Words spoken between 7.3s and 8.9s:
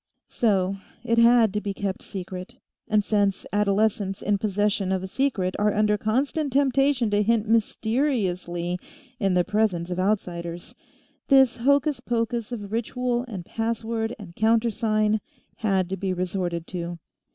mysteriously